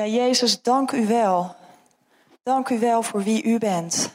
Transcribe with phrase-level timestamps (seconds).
[0.00, 1.56] Ja, Jezus, dank u wel.
[2.42, 4.12] Dank u wel voor wie u bent.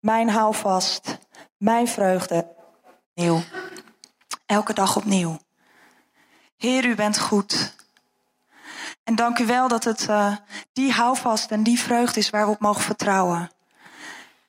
[0.00, 1.18] Mijn houvast,
[1.56, 2.54] mijn vreugde.
[3.14, 3.42] Nieuw.
[4.46, 5.38] Elke dag opnieuw.
[6.56, 7.74] Heer, u bent goed.
[9.04, 10.36] En dank u wel dat het uh,
[10.72, 13.50] die houvast en die vreugde is waar we op mogen vertrouwen.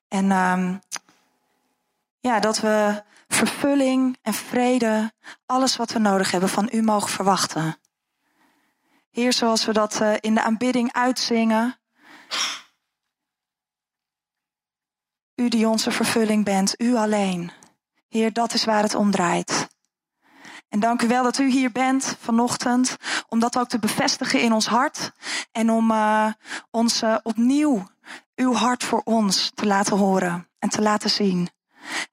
[0.08, 0.82] En um,
[2.20, 5.14] ja, dat we vervulling en vrede,
[5.46, 7.78] alles wat we nodig hebben, van u mogen verwachten.
[9.10, 11.80] Heer, zoals we dat uh, in de aanbidding uitzingen.
[15.36, 17.52] U die onze vervulling bent, u alleen.
[18.08, 19.68] Heer, dat is waar het om draait.
[20.70, 22.96] En dank u wel dat u hier bent vanochtend,
[23.28, 25.12] om dat ook te bevestigen in ons hart
[25.52, 26.32] en om uh,
[26.72, 27.88] ons uh, opnieuw
[28.36, 31.50] uw hart voor ons te laten horen en te laten zien.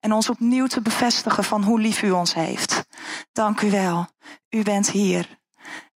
[0.01, 2.84] En ons opnieuw te bevestigen van hoe lief u ons heeft.
[3.32, 4.06] Dank u wel.
[4.51, 5.38] U bent hier.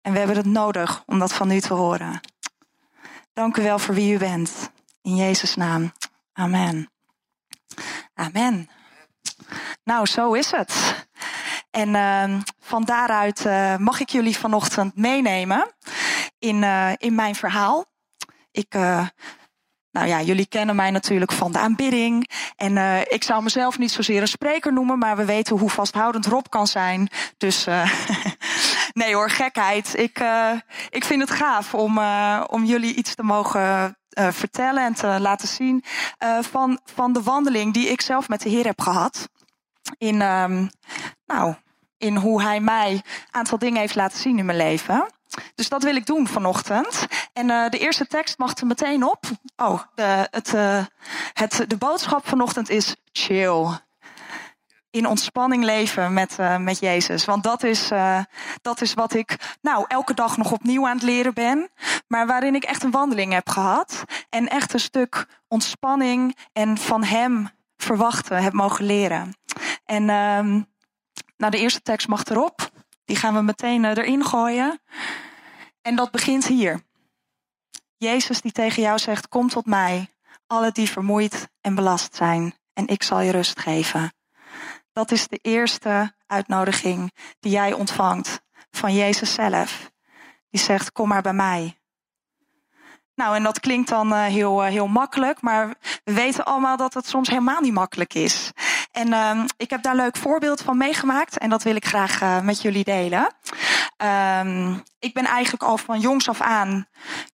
[0.01, 2.19] En we hebben het nodig om dat van u te horen.
[3.33, 4.71] Dank u wel voor wie u bent.
[5.01, 5.91] In Jezus' naam.
[6.33, 6.91] Amen.
[8.13, 8.69] Amen.
[9.83, 11.07] Nou, zo is het.
[11.71, 15.73] En uh, van daaruit uh, mag ik jullie vanochtend meenemen
[16.39, 17.85] in, uh, in mijn verhaal.
[18.51, 19.07] Ik, uh,
[19.91, 22.29] nou ja, jullie kennen mij natuurlijk van de aanbidding.
[22.55, 26.45] En ik zou mezelf niet zozeer een spreker noemen, maar we weten hoe vasthoudend Rob
[26.49, 27.09] kan zijn.
[27.37, 27.67] Dus
[28.99, 29.97] nee hoor, gekheid.
[29.97, 30.51] Ik, uh,
[30.89, 35.17] ik vind het gaaf om, uh, om jullie iets te mogen uh, vertellen en te
[35.19, 35.83] laten zien
[36.41, 39.29] van, van de wandeling die ik zelf met de Heer heb gehad.
[39.97, 40.69] In, um,
[41.25, 41.55] nou,
[41.97, 45.09] in hoe Hij mij een aantal dingen heeft laten zien in mijn leven.
[45.55, 47.07] Dus dat wil ik doen vanochtend.
[47.33, 49.25] En de eerste tekst mag er meteen op.
[49.57, 50.51] Oh, de, het,
[51.33, 53.79] het, de boodschap vanochtend is chill.
[54.91, 57.25] In ontspanning leven met, uh, met Jezus.
[57.25, 57.89] Want dat is,
[58.61, 61.69] dat is wat ik nou, elke dag nog opnieuw aan het leren ben.
[62.07, 64.03] Maar waarin ik echt een wandeling heb gehad.
[64.29, 69.37] En echt een stuk ontspanning en van Hem verwachten heb mogen leren.
[69.85, 72.69] En nou, de eerste tekst mag erop.
[73.05, 74.81] Die gaan we meteen erin gooien.
[75.81, 76.81] En dat begint hier.
[77.97, 80.13] Jezus die tegen jou zegt: Kom tot mij,
[80.47, 84.13] alle die vermoeid en belast zijn, en ik zal je rust geven.
[84.99, 89.91] Dat is de eerste uitnodiging die jij ontvangt van Jezus zelf.
[90.49, 91.79] Die zegt: Kom maar bij mij.
[93.15, 95.67] Nou, en dat klinkt dan uh, heel, uh, heel makkelijk, maar
[96.03, 98.51] we weten allemaal dat het soms helemaal niet makkelijk is.
[98.91, 102.21] En uh, ik heb daar een leuk voorbeeld van meegemaakt en dat wil ik graag
[102.21, 103.33] uh, met jullie delen.
[104.41, 106.87] Um, ik ben eigenlijk al van jongs af aan,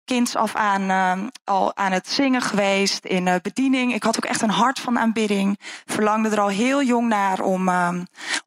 [0.06, 3.94] kinds af aan, uh, al aan het zingen geweest in uh, bediening.
[3.94, 5.60] Ik had ook echt een hart van aanbidding.
[5.86, 7.90] Verlangde er al heel jong naar om, uh,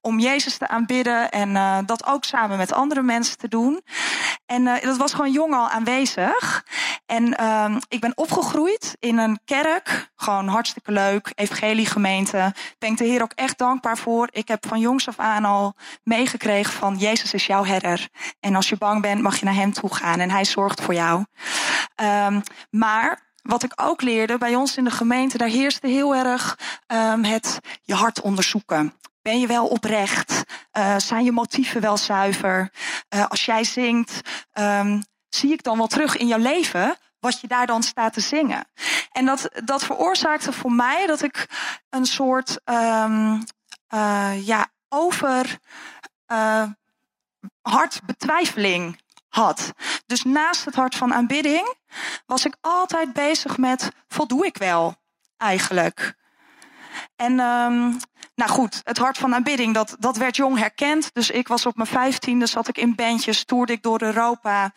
[0.00, 3.82] om Jezus te aanbidden en uh, dat ook samen met andere mensen te doen.
[4.47, 6.65] En uh, dat was gewoon jong al aanwezig.
[7.06, 12.55] En uh, ik ben opgegroeid in een kerk, gewoon hartstikke leuk, evangeliegemeente.
[12.78, 14.28] Ben ik de Heer ook echt dankbaar voor.
[14.31, 18.09] Ik heb van jongs af aan al meegekregen van Jezus is jouw herder.
[18.41, 20.94] En als je bang bent, mag je naar hem toe gaan en hij zorgt voor
[20.94, 21.25] jou.
[22.00, 26.59] Um, maar wat ik ook leerde bij ons in de gemeente, daar heerste heel erg
[26.87, 28.94] um, het je hart onderzoeken.
[29.22, 30.44] Ben je wel oprecht?
[30.78, 32.72] Uh, zijn je motieven wel zuiver?
[33.15, 34.21] Uh, als jij zingt,
[34.59, 38.21] um, zie ik dan wel terug in jouw leven wat je daar dan staat te
[38.21, 38.65] zingen.
[39.12, 41.49] En dat, dat veroorzaakte voor mij dat ik
[41.91, 45.59] een soort uh, ja, over
[47.69, 49.72] hart betwijfeling had.
[50.06, 51.75] Dus naast het hart van aanbidding
[52.27, 54.94] was ik altijd bezig met voldoe ik wel
[55.37, 56.15] eigenlijk.
[57.16, 57.97] En um,
[58.37, 61.11] nou goed, het hart van aanbidding, dat, dat werd jong herkend.
[61.13, 64.73] Dus ik was op mijn vijftiende, zat ik in bandjes, toerde ik door Europa.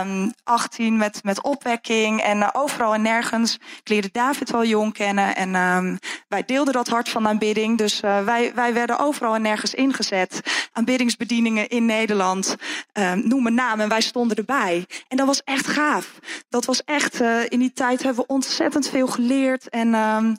[0.00, 3.54] Um, 18 met, met opwekking en uh, overal en nergens.
[3.54, 7.78] Ik leerde David wel jong kennen en um, wij deelden dat hart van aanbidding.
[7.78, 10.40] Dus uh, wij, wij werden overal en nergens ingezet.
[10.72, 12.56] Aanbiddingsbedieningen in Nederland,
[12.92, 14.86] um, noem een naam en wij stonden erbij.
[15.08, 16.18] En dat was echt gaaf.
[16.48, 20.38] Dat was echt, uh, in die tijd hebben we ontzettend veel geleerd en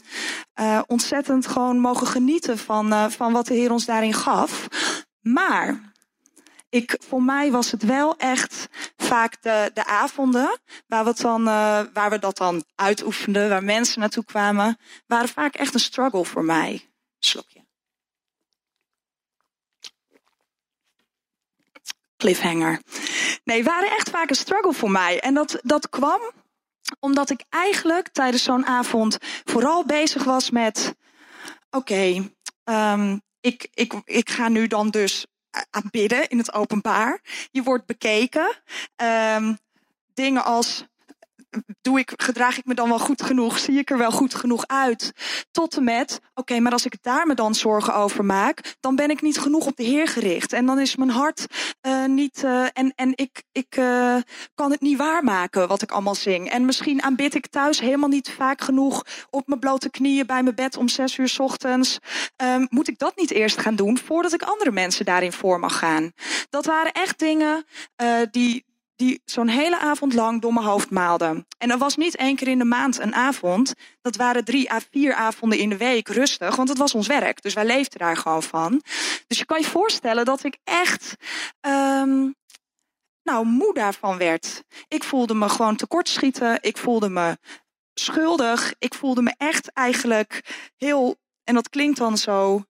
[0.88, 4.68] ontzettend gewoon mogen genieten van, uh, van wat de Heer ons daarin gaf.
[5.22, 5.94] Maar
[6.70, 8.68] ik, voor mij was het wel echt
[8.98, 14.00] vaak de, de avonden waar we, dan, uh, waar we dat dan uitoefenden, waar mensen
[14.00, 14.78] naartoe kwamen,
[15.08, 16.90] waren vaak echt een struggle voor mij.
[17.20, 17.66] Slokje.
[22.18, 22.82] Cliffhanger.
[23.44, 25.20] Nee, waren echt vaak een struggle voor mij.
[25.20, 26.22] En dat, dat kwam
[27.00, 30.96] omdat ik eigenlijk tijdens zo'n avond vooral bezig was met:
[31.70, 32.32] oké,
[32.64, 35.26] um, ik, ik, ik ga nu dan dus
[35.70, 37.22] aanbidden in het openbaar.
[37.52, 38.62] Je wordt bekeken.
[39.36, 39.58] Um,
[40.14, 40.86] dingen als
[41.82, 43.60] doe ik, gedraag ik me dan wel goed genoeg?
[43.60, 45.12] Zie ik er wel goed genoeg uit?
[45.52, 49.10] Tot en met, oké, maar als ik daar me dan zorgen over maak, dan ben
[49.10, 50.54] ik niet genoeg op de Heer gericht.
[50.54, 51.46] En dan is mijn hart
[51.82, 54.16] uh, niet, uh, en, en ik, ik uh,
[54.56, 56.50] kan het niet waarmaken wat ik allemaal zing.
[56.50, 60.56] En misschien aanbid ik thuis helemaal niet vaak genoeg op mijn blote knieën bij mijn
[60.56, 62.00] bed om zes uur ochtends.
[62.44, 65.78] Um, moet ik dat niet eerst gaan doen voordat ik andere mensen daarin voor mag
[65.78, 66.12] gaan?
[66.50, 67.66] Dat waren echt dingen
[68.32, 68.66] die,
[69.02, 71.46] die zo'n hele avond lang door mijn hoofd maalde.
[71.58, 73.74] En dat was niet één keer in de maand een avond.
[74.02, 77.42] Dat waren drie à vier avonden in de week rustig, want het was ons werk.
[77.42, 78.82] Dus wij leefden daar gewoon van.
[79.28, 81.16] Dus je kan je voorstellen dat ik echt
[81.62, 82.36] um,
[83.24, 84.64] nou, moe daarvan werd.
[84.88, 86.58] Ik voelde me gewoon tekortschieten.
[86.62, 87.38] Ik voelde me
[87.94, 88.74] schuldig.
[88.80, 90.42] Ik voelde me echt eigenlijk
[90.78, 92.64] heel, en dat klinkt dan zo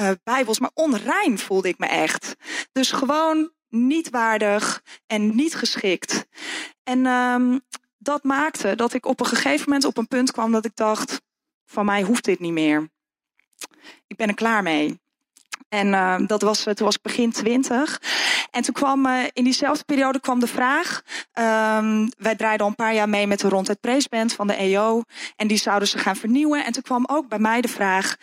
[0.00, 2.34] uh, bijbels, maar onrein voelde ik me echt.
[2.72, 6.26] Dus gewoon niet waardig en niet geschikt.
[6.82, 7.60] En um,
[7.98, 11.20] dat maakte dat ik op een gegeven moment op een punt kwam dat ik dacht:
[11.66, 12.90] van mij hoeft dit niet meer.
[14.06, 15.00] Ik ben er klaar mee.
[15.68, 18.00] En uh, dat was, toen was begin twintig.
[18.50, 21.02] En toen kwam uh, in diezelfde periode kwam de vraag.
[21.34, 25.02] Um, wij draaiden al een paar jaar mee met de Rondheid Preesband van de EO.
[25.36, 26.64] En die zouden ze gaan vernieuwen.
[26.64, 28.16] En toen kwam ook bij mij de vraag: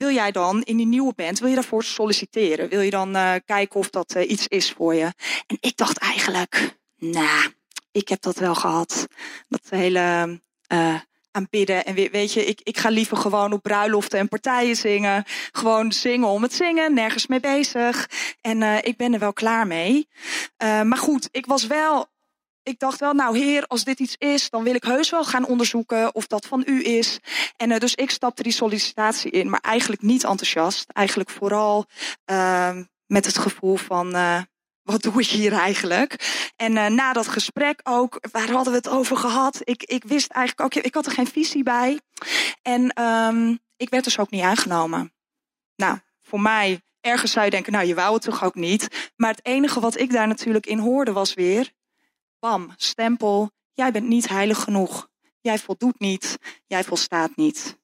[0.00, 2.68] wil jij dan in die nieuwe band, wil je daarvoor solliciteren?
[2.68, 5.12] Wil je dan uh, kijken of dat uh, iets is voor je?
[5.46, 7.52] En ik dacht eigenlijk, nou,
[7.92, 9.06] ik heb dat wel gehad.
[9.48, 10.40] Dat hele
[10.72, 10.94] uh,
[11.30, 11.84] aanbidden.
[11.84, 15.24] En weet je, ik, ik ga liever gewoon op bruiloften en partijen zingen.
[15.52, 18.10] Gewoon zingen om het zingen, nergens mee bezig.
[18.40, 20.08] En ik ben er wel klaar mee.
[20.58, 22.06] maar goed, ik was wel
[22.62, 25.46] ik dacht wel, nou heer, als dit iets is, dan wil ik heus wel gaan
[25.46, 27.18] onderzoeken of dat van u is.
[27.56, 30.90] En uh, dus ik stapte die sollicitatie in, maar eigenlijk niet enthousiast.
[30.90, 31.86] Eigenlijk vooral
[32.30, 32.76] uh,
[33.06, 34.40] met het gevoel van, uh,
[34.82, 36.16] wat doe ik hier eigenlijk?
[36.56, 39.60] En uh, na dat gesprek ook, waar hadden we het over gehad?
[39.64, 42.00] Ik, ik wist eigenlijk ook, ik had er geen visie bij.
[42.62, 45.12] En um, ik werd dus ook niet aangenomen.
[45.76, 49.10] Nou, voor mij, ergens zou je denken, nou je wou het toch ook niet.
[49.16, 51.72] Maar het enige wat ik daar natuurlijk in hoorde was weer,
[52.40, 55.08] bam, stempel, jij bent niet heilig genoeg.
[55.40, 57.78] Jij voldoet niet, jij volstaat niet.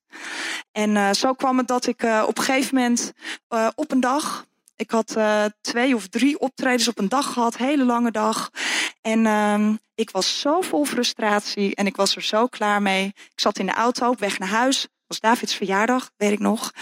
[0.73, 3.12] En uh, zo kwam het dat ik uh, op een gegeven moment
[3.49, 5.17] uh, op een dag, ik had
[5.61, 8.50] twee of drie optredens op een dag gehad, hele lange dag.
[9.00, 13.06] En ehm, ik was zo vol frustratie en ik was er zo klaar mee.
[13.06, 16.73] Ik zat in de auto op weg naar huis was Davids verjaardag, weet ik nog.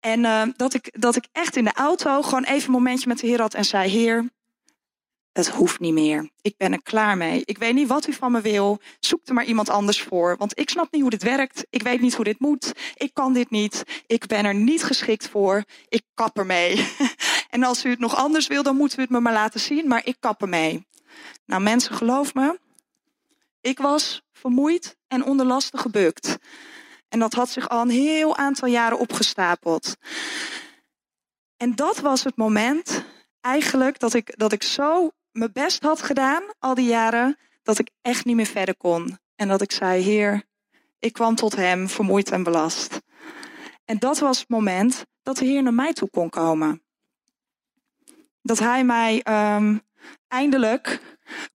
[0.00, 3.26] En dat, ik, dat ik echt in de auto gewoon even een momentje met de
[3.26, 4.30] Heer had en zei: Heer,
[5.32, 6.30] het hoeft niet meer.
[6.40, 7.42] Ik ben er klaar mee.
[7.44, 8.80] Ik weet niet wat u van me wil.
[9.00, 10.36] Zoek er maar iemand anders voor.
[10.36, 11.66] Want ik snap niet hoe dit werkt.
[11.70, 12.72] Ik weet niet hoe dit moet.
[12.94, 14.02] Ik kan dit niet.
[14.06, 15.64] Ik ben er niet geschikt voor.
[15.88, 16.88] Ik kap ermee.
[17.50, 19.88] en als u het nog anders wil, dan moeten u het me maar laten zien.
[19.88, 20.86] Maar ik kap ermee.
[21.44, 22.58] Nou mensen, geloof me.
[23.60, 26.36] Ik was vermoeid en onder lasten gebukt.
[27.08, 29.96] En dat had zich al een heel aantal jaren opgestapeld.
[31.56, 33.04] En dat was het moment
[33.40, 37.90] eigenlijk dat ik, dat ik zo mijn best had gedaan al die jaren, dat ik
[38.02, 39.18] echt niet meer verder kon.
[39.36, 40.44] En dat ik zei, Heer,
[40.98, 43.00] ik kwam tot Hem vermoeid en belast.
[43.84, 46.82] En dat was het moment dat de Heer naar mij toe kon komen.
[48.42, 49.22] Dat Hij mij
[49.56, 49.82] um,
[50.28, 51.00] eindelijk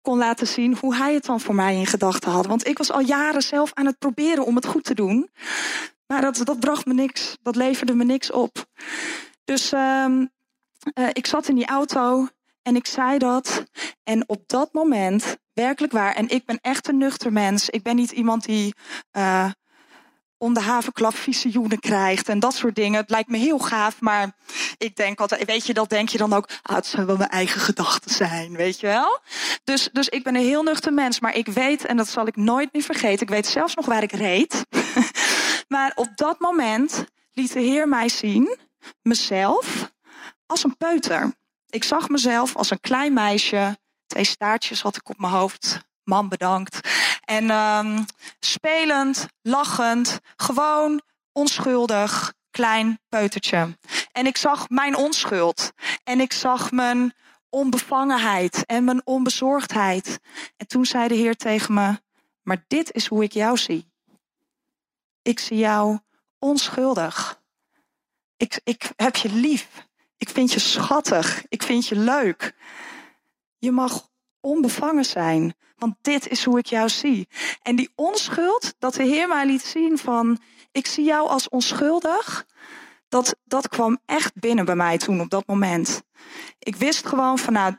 [0.01, 2.45] kon laten zien hoe Hij het dan voor mij in gedachten had.
[2.45, 5.29] Want ik was al jaren zelf aan het proberen om het goed te doen.
[6.07, 7.37] Maar dat, dat bracht me niks.
[7.41, 8.65] Dat leverde me niks op.
[9.43, 10.31] Dus um,
[10.93, 12.27] uh, ik zat in die auto
[12.65, 13.63] en ik zei dat.
[14.03, 17.69] En op dat moment, werkelijk waar, en ik ben echt een nuchter mens.
[17.69, 18.73] Ik ben niet iemand die
[19.17, 19.49] uh,
[20.37, 22.99] om de havenklap visioenen krijgt en dat soort dingen.
[22.99, 24.35] Het lijkt me heel gaaf, maar
[24.77, 27.29] ik denk altijd, weet je, dat denk je dan ook, ah, het zou wel mijn
[27.29, 29.19] eigen gedachten zijn, weet je wel?
[29.63, 32.35] Dus, dus ik ben een heel nuchter mens, maar ik weet, en dat zal ik
[32.35, 34.65] nooit meer vergeten, ik weet zelfs nog waar ik reed.
[35.75, 38.57] maar op dat moment liet de Heer mij zien,
[39.01, 39.91] mezelf,
[40.45, 41.33] als een peuter.
[41.69, 43.77] Ik zag mezelf als een klein meisje.
[44.05, 45.79] Twee staartjes had ik op mijn hoofd.
[46.03, 46.79] Man bedankt.
[47.25, 48.05] En um,
[48.39, 53.77] spelend, lachend, gewoon onschuldig, klein peutertje.
[54.11, 55.71] En ik zag mijn onschuld.
[56.03, 57.13] En ik zag mijn
[57.49, 60.19] onbevangenheid en mijn onbezorgdheid.
[60.57, 62.01] En toen zei de Heer tegen me:
[62.41, 63.91] Maar dit is hoe ik jou zie.
[65.21, 65.99] Ik zie jou
[66.39, 67.41] onschuldig.
[68.37, 69.87] Ik, ik heb je lief.
[70.25, 71.45] Ik vind je schattig.
[71.49, 72.55] Ik vind je leuk.
[73.57, 77.27] Je mag onbevangen zijn, want dit is hoe ik jou zie.
[77.61, 80.39] En die onschuld, dat de Heer mij liet zien van,
[80.71, 82.45] ik zie jou als onschuldig,
[83.09, 86.03] dat, dat kwam echt binnen bij mij toen op dat moment.
[86.59, 87.75] Ik wist gewoon van, nou,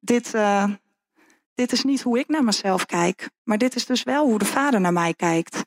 [0.00, 0.64] dit, uh,
[1.54, 4.44] dit is niet hoe ik naar mezelf kijk, maar dit is dus wel hoe de
[4.44, 5.64] Vader naar mij kijkt.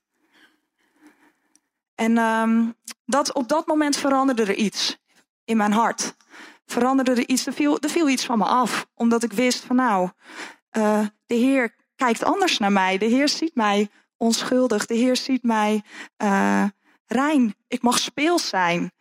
[1.96, 4.98] En um, dat, op dat moment veranderde er iets
[5.48, 6.16] in mijn hart.
[6.66, 8.88] Veranderde er iets, er viel, er viel iets van me af.
[8.94, 10.10] Omdat ik wist van nou,
[10.78, 12.98] uh, de Heer kijkt anders naar mij.
[12.98, 14.86] De Heer ziet mij onschuldig.
[14.86, 15.84] De Heer ziet mij
[16.24, 16.64] uh,
[17.06, 17.56] rein.
[17.68, 18.92] Ik mag speels zijn.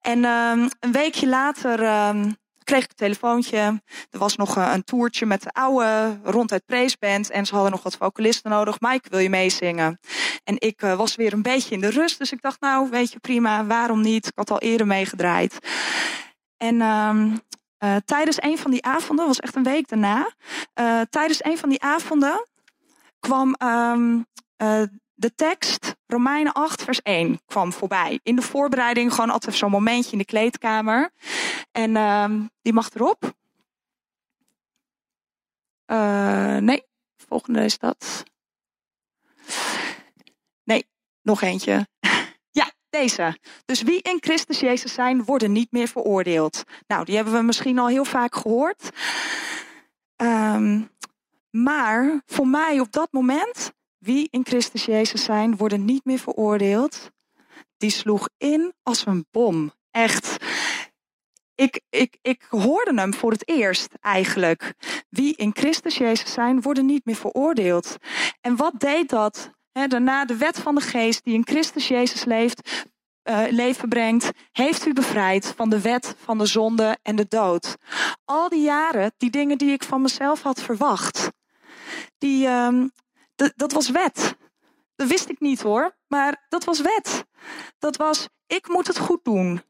[0.00, 3.82] En um, een weekje later um, kreeg ik een telefoontje.
[4.10, 7.30] Er was nog eh, een toertje met de oude ronduit preesband.
[7.30, 8.80] En ze hadden nog wat vocalisten nodig.
[8.80, 9.98] Mike, wil je meezingen?
[10.44, 12.18] En ik uh, was weer een beetje in de rust.
[12.18, 13.66] Dus ik dacht, nou, weet je, prima.
[13.66, 14.26] Waarom niet?
[14.26, 15.58] Ik had al eerder meegedraaid.
[16.56, 17.40] En um,
[17.84, 20.34] uh, tijdens een van die avonden, was echt een week daarna.
[21.10, 22.46] Tijdens een van die avonden
[23.20, 24.26] kwam um,
[25.14, 28.20] de tekst, Romeinen 8, vers 1, kwam voorbij.
[28.22, 31.10] In de voorbereiding gewoon altijd zo'n momentje in de kleedkamer.
[31.72, 33.34] En um, die mag erop.
[35.86, 36.82] Uh, nee,
[37.16, 38.22] volgende is dat.
[40.64, 40.86] Nee,
[41.22, 41.88] nog eentje.
[42.60, 43.38] ja, deze.
[43.64, 46.64] Dus wie in Christus Jezus zijn, worden niet meer veroordeeld.
[46.86, 48.90] Nou, die hebben we misschien al heel vaak gehoord.
[50.16, 50.90] Um,
[51.50, 53.72] maar voor mij op dat moment
[54.04, 57.10] wie in Christus Jezus zijn, worden niet meer veroordeeld.
[57.76, 59.72] Die sloeg in als een bom.
[59.90, 60.36] Echt.
[61.54, 64.74] Ik, ik, ik hoorde hem voor het eerst eigenlijk.
[65.08, 67.96] Wie in Christus Jezus zijn, worden niet meer veroordeeld.
[68.40, 69.52] En wat deed dat?
[69.72, 72.86] daarna de wet van de geest die in Christus Jezus leeft,
[73.24, 77.76] uh, leven brengt, heeft u bevrijd van de wet van de zonde en de dood.
[78.24, 81.30] Al die jaren, die dingen die ik van mezelf had verwacht,
[82.18, 82.92] die, um,
[83.56, 84.36] dat was wet.
[84.96, 87.24] Dat wist ik niet hoor, maar dat was wet.
[87.78, 89.62] Dat was, ik moet het goed doen.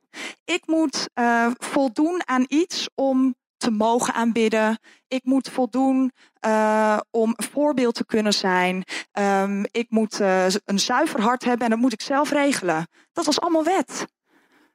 [0.45, 4.79] Ik moet uh, voldoen aan iets om te mogen aanbidden.
[5.09, 6.13] Ik moet voldoen
[6.47, 8.85] uh, om een voorbeeld te kunnen zijn.
[9.13, 12.89] Um, ik moet uh, een zuiver hart hebben en dat moet ik zelf regelen.
[13.13, 14.07] Dat was allemaal wet.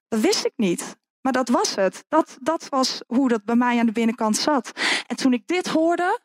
[0.08, 0.98] Dat wist ik niet.
[1.22, 2.04] Maar dat was het.
[2.08, 4.72] Dat, dat was hoe dat bij mij aan de binnenkant zat.
[5.08, 6.20] En toen ik dit hoorde,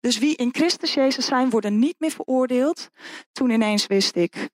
[0.00, 2.90] dus wie in Christus Jezus zijn, worden niet meer veroordeeld.
[3.32, 4.48] Toen ineens wist ik,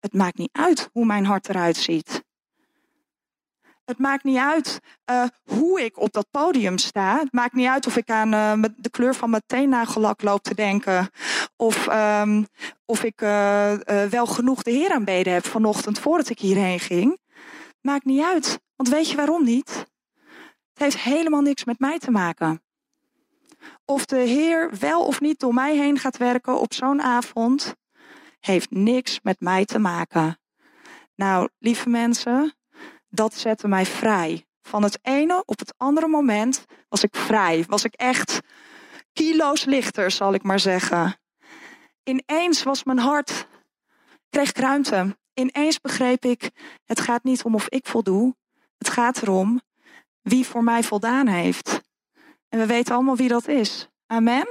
[0.00, 2.24] het maakt niet uit hoe mijn hart eruit ziet.
[3.84, 7.18] Het maakt niet uit uh, hoe ik op dat podium sta.
[7.18, 10.54] Het maakt niet uit of ik aan uh, de kleur van mijn teennagellak loop te
[10.54, 11.10] denken.
[11.56, 12.46] Of, um,
[12.84, 13.72] of ik uh,
[14.10, 17.18] wel genoeg de Heer aanbeden heb vanochtend voordat ik hierheen ging.
[17.80, 18.60] Maakt niet uit.
[18.76, 19.70] Want weet je waarom niet?
[20.72, 22.65] Het heeft helemaal niks met mij te maken
[23.84, 27.74] of de Heer wel of niet door mij heen gaat werken op zo'n avond,
[28.40, 30.38] heeft niks met mij te maken.
[31.14, 32.54] Nou, lieve mensen,
[33.08, 34.46] dat zette mij vrij.
[34.62, 37.64] Van het ene op het andere moment was ik vrij.
[37.68, 38.40] Was ik echt
[39.12, 41.20] kilo's lichter, zal ik maar zeggen.
[42.02, 43.46] Ineens was mijn hart,
[44.30, 45.16] kreeg ik ruimte.
[45.34, 46.50] Ineens begreep ik,
[46.84, 48.36] het gaat niet om of ik voldoe.
[48.78, 49.60] Het gaat erom
[50.22, 51.80] wie voor mij voldaan heeft.
[52.48, 53.88] En we weten allemaal wie dat is.
[54.06, 54.48] Amen.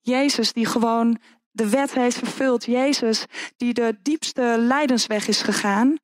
[0.00, 1.18] Jezus die gewoon
[1.50, 2.64] de wet heeft vervuld.
[2.64, 3.26] Jezus
[3.56, 5.96] die de diepste lijdensweg is gegaan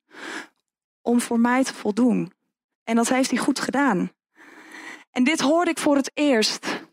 [1.01, 2.31] om voor mij te voldoen.
[2.83, 4.11] En dat heeft hij goed gedaan.
[5.11, 6.85] En dit hoorde ik voor het eerst.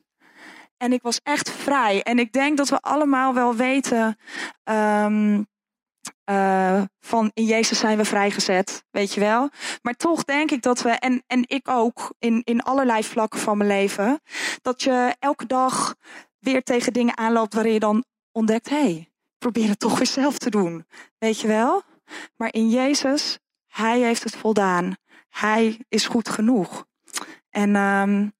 [0.76, 2.02] En ik was echt vrij.
[2.02, 4.18] En ik denk dat we allemaal wel weten
[4.64, 5.46] um,
[6.30, 9.50] uh, van in Jezus zijn we vrijgezet, weet je wel.
[9.82, 13.56] Maar toch denk ik dat we, en, en ik ook, in, in allerlei vlakken van
[13.56, 14.20] mijn leven,
[14.62, 15.94] dat je elke dag
[16.38, 20.38] weer tegen dingen aanloopt waarin je dan ontdekt, hé, hey, probeer het toch weer zelf
[20.38, 20.86] te doen,
[21.18, 21.82] weet je wel.
[22.36, 24.96] Maar in Jezus, Hij heeft het voldaan.
[25.28, 26.86] Hij is goed genoeg.
[27.50, 28.32] En um,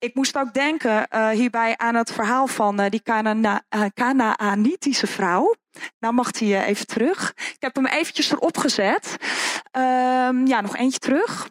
[0.00, 3.02] ik moest ook denken uh, hierbij aan het verhaal van uh, die
[3.94, 5.54] Canaanitische uh, vrouw.
[5.98, 7.32] Nou mag hij even terug.
[7.36, 9.16] Ik heb hem eventjes erop gezet.
[9.72, 11.50] Um, ja, nog eentje terug.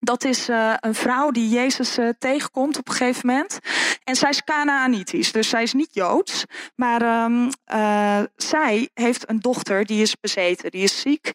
[0.00, 3.58] Dat is uh, een vrouw die Jezus uh, tegenkomt op een gegeven moment.
[4.04, 6.44] En zij is Canaanitisch, dus zij is niet Joods.
[6.74, 11.32] Maar um, uh, zij heeft een dochter die is bezeten, die is ziek.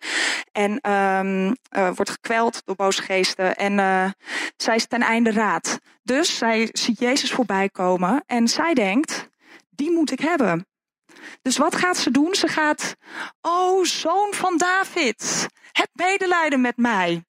[0.51, 1.55] En um,
[1.95, 3.55] wordt gekweld door boze geesten.
[3.55, 3.75] En
[4.57, 5.79] zij is ten einde raad.
[6.03, 8.23] Dus zij ziet Jezus voorbij komen.
[8.25, 9.29] En zij denkt,
[9.69, 10.67] die moet ik hebben.
[11.41, 12.35] Dus wat gaat ze doen?
[12.35, 12.95] Ze gaat,
[13.41, 17.25] oh zoon van David, heb medelijden met mij.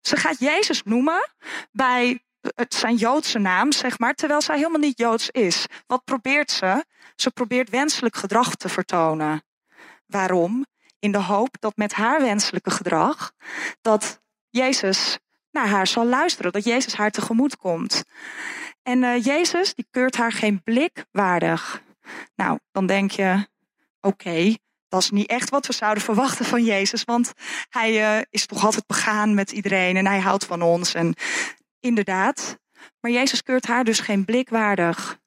[0.00, 1.32] Ze gaat Jezus noemen
[1.72, 5.66] bij het zijn Joodse naam, zeg maar, terwijl zij helemaal niet Joods is.
[5.86, 6.84] Wat probeert ze?
[7.16, 9.42] Ze probeert wenselijk gedrag te vertonen.
[10.06, 10.66] Waarom?
[10.98, 13.32] In de hoop dat met haar wenselijke gedrag,
[13.80, 15.18] dat Jezus
[15.50, 18.04] naar haar zal luisteren, dat Jezus haar tegemoet komt.
[18.82, 21.82] En uh, Jezus, die keurt haar geen blik waardig.
[22.36, 23.46] Nou, dan denk je,
[24.00, 24.56] oké,
[24.88, 27.04] dat is niet echt wat we zouden verwachten van Jezus.
[27.04, 27.32] Want
[27.68, 30.94] hij uh, is toch altijd begaan met iedereen en hij houdt van ons.
[30.94, 31.14] En
[31.80, 32.58] inderdaad.
[33.00, 35.18] Maar Jezus keurt haar dus geen blik waardig.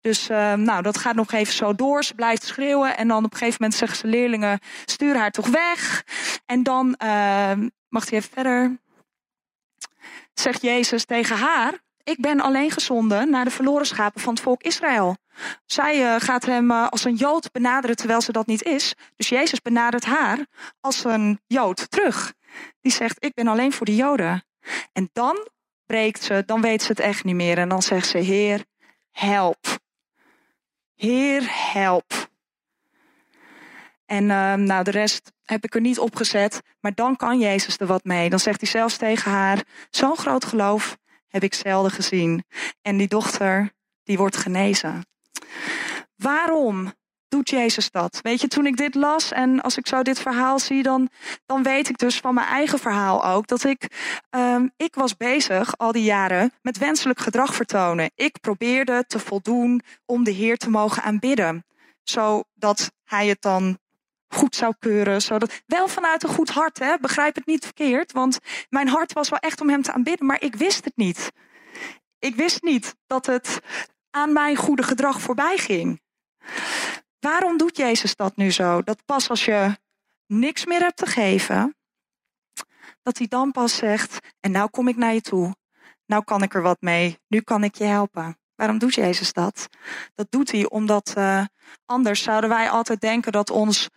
[0.00, 2.04] Dus uh, nou, dat gaat nog even zo door.
[2.04, 2.96] Ze blijft schreeuwen.
[2.96, 6.04] En dan op een gegeven moment zeggen ze leerlingen: stuur haar toch weg.
[6.46, 7.52] En dan uh,
[7.88, 8.78] mag hij even verder.
[10.34, 14.62] Zegt Jezus tegen haar: Ik ben alleen gezonden naar de verloren schapen van het volk
[14.62, 15.16] Israël.
[15.66, 18.94] Zij uh, gaat hem als een Jood benaderen terwijl ze dat niet is.
[19.16, 20.46] Dus Jezus benadert haar
[20.80, 22.34] als een Jood terug.
[22.80, 24.44] Die zegt: Ik ben alleen voor de Joden.
[24.92, 25.48] En dan
[25.86, 27.58] breekt ze, dan weet ze het echt niet meer.
[27.58, 28.64] En dan zegt ze: Heer,
[29.12, 29.78] help.
[30.94, 31.42] Heer,
[31.72, 32.28] help.
[34.06, 36.62] En uh, nou, de rest heb ik er niet op gezet.
[36.80, 38.30] Maar dan kan Jezus er wat mee.
[38.30, 40.98] Dan zegt hij zelfs tegen haar: Zo'n groot geloof
[41.30, 42.44] heb ik zelden gezien.
[42.82, 43.72] En die dochter,
[44.02, 45.06] die wordt genezen.
[46.16, 46.92] Waarom
[47.28, 48.18] doet Jezus dat?
[48.22, 51.08] Weet je, toen ik dit las en als ik zo dit verhaal zie, dan,
[51.46, 53.86] dan weet ik dus van mijn eigen verhaal ook dat ik,
[54.30, 58.10] um, ik was bezig al die jaren met wenselijk gedrag vertonen.
[58.14, 61.64] Ik probeerde te voldoen om de Heer te mogen aanbidden,
[62.02, 63.78] zodat Hij het dan
[64.30, 65.22] goed zou keuren.
[65.22, 66.98] Zodat, wel vanuit een goed hart, hè?
[66.98, 70.42] begrijp het niet verkeerd, want mijn hart was wel echt om Hem te aanbidden, maar
[70.42, 71.32] ik wist het niet.
[72.18, 73.60] Ik wist niet dat het
[74.10, 76.00] aan mijn goede gedrag voorbij ging.
[77.20, 78.82] Waarom doet Jezus dat nu zo?
[78.82, 79.76] Dat pas als je
[80.26, 81.76] niks meer hebt te geven,
[83.02, 85.54] dat hij dan pas zegt, en nou kom ik naar je toe.
[86.06, 87.18] Nou kan ik er wat mee.
[87.28, 88.39] Nu kan ik je helpen.
[88.60, 89.68] Waarom doet Jezus dat?
[90.14, 91.44] Dat doet hij omdat uh,
[91.86, 93.88] anders zouden wij altijd denken dat ons,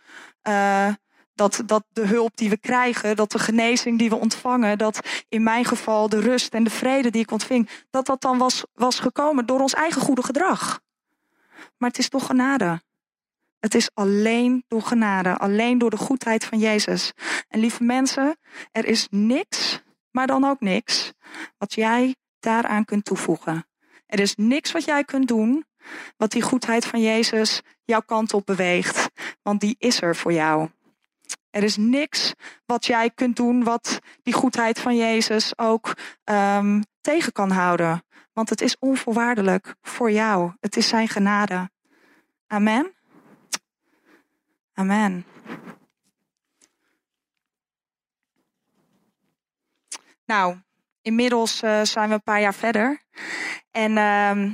[0.48, 0.88] uh,
[1.34, 5.42] dat, dat de hulp die we krijgen, dat de genezing die we ontvangen, dat in
[5.42, 8.98] mijn geval de rust en de vrede die ik ontving, dat dat dan was, was
[8.98, 10.80] gekomen door ons eigen goede gedrag.
[11.76, 12.82] Maar het is toch genade.
[13.60, 17.12] Het is alleen door genade, alleen door de goedheid van Jezus.
[17.48, 18.36] En lieve mensen,
[18.72, 21.12] er is niks, maar dan ook niks,
[21.58, 23.66] wat jij daaraan kunt toevoegen.
[24.14, 25.64] Er is niks wat jij kunt doen,
[26.16, 29.10] wat die goedheid van Jezus jouw kant op beweegt,
[29.42, 30.70] want die is er voor jou.
[31.50, 32.32] Er is niks
[32.66, 38.04] wat jij kunt doen wat die goedheid van Jezus ook um, tegen kan houden.
[38.32, 40.52] Want het is onvoorwaardelijk voor jou.
[40.60, 41.70] Het is zijn genade.
[42.46, 42.94] Amen.
[44.74, 45.26] Amen.
[50.24, 50.56] Nou,
[51.02, 53.03] inmiddels uh, zijn we een paar jaar verder.
[53.70, 54.52] En uh,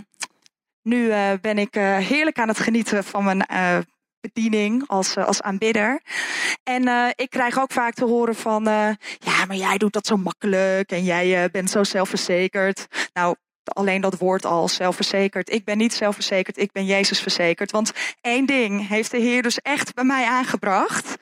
[0.82, 3.46] nu uh, ben ik uh, heerlijk aan het genieten van mijn
[4.20, 6.00] bediening als, als aanbidder.
[6.62, 8.64] En ik krijg ook vaak te horen van,
[9.18, 12.86] ja, maar jij doet dat zo makkelijk en jij bent zo zelfverzekerd.
[13.12, 15.52] Nou, alleen dat woord al zelfverzekerd.
[15.52, 17.70] Ik ben niet zelfverzekerd, ik ben Jezus verzekerd.
[17.70, 21.16] Want één ding heeft de Heer dus echt bij mij aangebracht.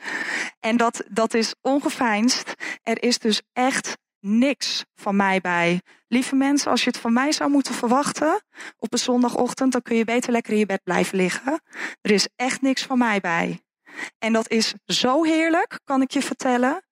[0.60, 2.54] En dat, dat is ongeveinsd.
[2.82, 5.82] Er is dus echt niks van mij bij.
[6.08, 8.42] Lieve mensen, als je het van mij zou moeten verwachten
[8.78, 11.60] op een zondagochtend, dan kun je beter lekker in je bed blijven liggen.
[12.00, 13.60] Er is echt niks van mij bij.
[14.18, 16.82] En dat is zo heerlijk, kan ik je vertellen.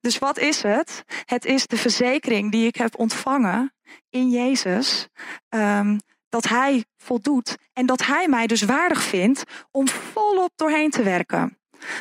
[0.00, 1.04] Dus wat is het?
[1.24, 3.74] Het is de verzekering die ik heb ontvangen
[4.10, 5.08] in Jezus.
[5.48, 11.02] Um, dat Hij voldoet en dat Hij mij dus waardig vindt om volop doorheen te
[11.02, 11.58] werken.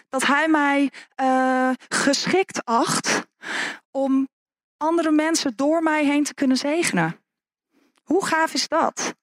[0.10, 3.28] Dat Hij mij uh, geschikt acht
[3.92, 4.28] om
[4.84, 7.20] andere mensen door mij heen te kunnen zegenen.
[8.04, 9.16] Hoe gaaf is dat?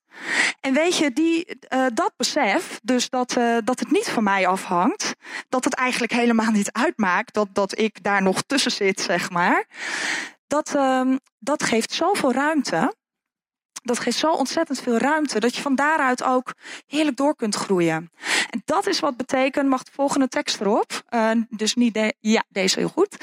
[0.61, 4.46] En weet je, die, uh, dat besef, dus dat, uh, dat het niet van mij
[4.46, 5.14] afhangt,
[5.49, 9.66] dat het eigenlijk helemaal niet uitmaakt dat, dat ik daar nog tussen zit, zeg maar,
[10.46, 12.94] dat, uh, dat geeft zoveel ruimte.
[13.83, 16.55] Dat geeft zo ontzettend veel ruimte dat je van daaruit ook
[16.87, 18.11] heerlijk door kunt groeien.
[18.51, 21.03] En dat is wat betekent, mag de volgende tekst erop.
[21.11, 23.16] Uh, dus niet de, ja, deze heel goed.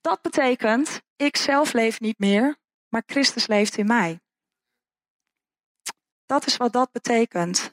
[0.00, 2.56] Dat betekent, ik zelf leef niet meer,
[2.88, 4.20] maar Christus leeft in mij.
[6.26, 7.72] Dat is wat dat betekent.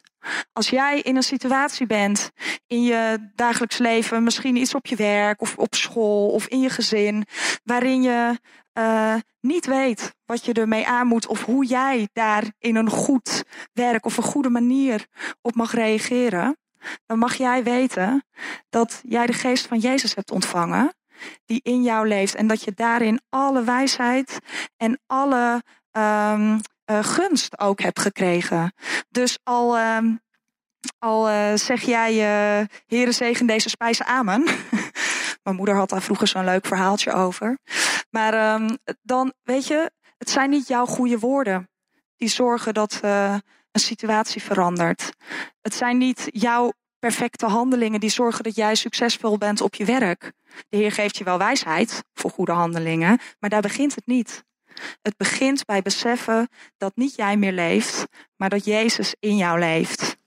[0.53, 2.31] Als jij in een situatie bent
[2.67, 6.69] in je dagelijks leven, misschien iets op je werk of op school of in je
[6.69, 7.25] gezin,
[7.63, 8.39] waarin je
[8.73, 13.43] uh, niet weet wat je ermee aan moet of hoe jij daar in een goed
[13.73, 15.07] werk of een goede manier
[15.41, 16.57] op mag reageren,
[17.05, 18.25] dan mag jij weten
[18.69, 20.93] dat jij de geest van Jezus hebt ontvangen,
[21.45, 24.39] die in jou leeft en dat je daarin alle wijsheid
[24.77, 26.59] en alle um,
[26.91, 28.73] uh, gunst ook hebt gekregen.
[29.09, 29.97] Dus al, uh,
[30.99, 34.43] al uh, zeg jij, uh, Heere zegen deze spijzen amen.
[35.43, 37.57] Mijn moeder had daar vroeger zo'n leuk verhaaltje over.
[38.09, 41.69] Maar um, dan, weet je, het zijn niet jouw goede woorden
[42.17, 42.99] die zorgen dat
[43.71, 45.11] een situatie verandert.
[45.61, 50.31] Het zijn niet jouw perfecte handelingen die zorgen dat jij succesvol bent op je werk.
[50.69, 54.43] De Heer geeft je wel wijsheid voor goede handelingen, maar daar begint het niet.
[55.01, 60.19] Het begint bij beseffen dat niet jij meer leeft, maar dat Jezus in jou leeft.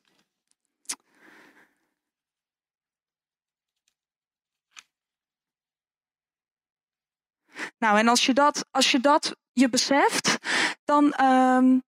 [7.79, 10.39] Nou, en als je dat, als je, dat je beseft,
[10.85, 11.83] dan, um,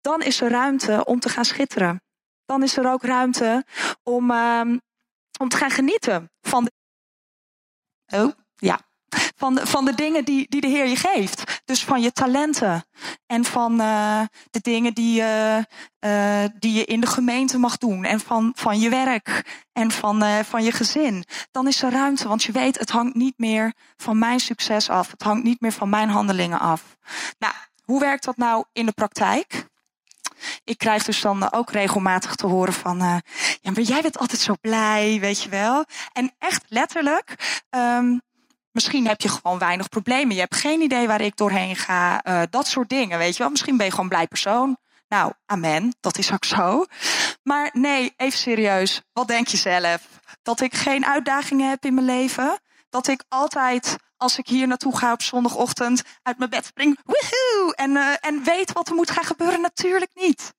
[0.00, 2.02] dan is er ruimte om te gaan schitteren.
[2.44, 3.64] Dan is er ook ruimte
[4.02, 4.80] om, um,
[5.38, 6.72] om te gaan genieten van de.
[8.06, 8.80] Oh, ja.
[9.36, 11.62] Van de, van de dingen die, die de Heer je geeft.
[11.64, 12.84] Dus van je talenten.
[13.26, 15.56] En van uh, de dingen die, uh,
[16.00, 18.04] uh, die je in de gemeente mag doen.
[18.04, 19.62] En van, van je werk.
[19.72, 21.24] En van, van je gezin.
[21.50, 22.28] Dan is er ruimte.
[22.28, 25.10] Want je weet, het hangt niet meer van mijn succes af.
[25.10, 26.96] Het hangt niet meer van mijn handelingen af.
[27.38, 29.72] Nou, hoe werkt dat nou in de praktijk?
[30.64, 33.16] Ik krijg dus dan ook regelmatig te horen van, uh,
[33.60, 35.84] ja, maar jij bent altijd zo blij, weet je wel.
[36.12, 38.20] En echt letterlijk, um,
[38.74, 40.34] Misschien heb je gewoon weinig problemen.
[40.34, 42.24] Je hebt geen idee waar ik doorheen ga.
[42.24, 43.50] Uh, dat soort dingen, weet je wel.
[43.50, 44.76] Misschien ben je gewoon een blij persoon.
[45.08, 45.96] Nou, amen.
[46.00, 46.84] Dat is ook zo.
[47.42, 49.02] Maar nee, even serieus.
[49.12, 50.08] Wat denk je zelf?
[50.42, 52.58] Dat ik geen uitdagingen heb in mijn leven?
[52.90, 56.98] Dat ik altijd, als ik hier naartoe ga op zondagochtend, uit mijn bed spring.
[57.04, 57.74] Woehoe!
[57.76, 59.60] En, uh, en weet wat er moet gaan gebeuren?
[59.60, 60.54] Natuurlijk niet.